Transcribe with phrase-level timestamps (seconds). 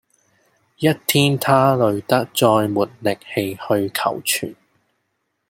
[0.79, 4.55] 一天他累得再沒力氣去求存